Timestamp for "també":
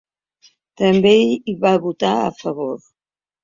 0.83-1.11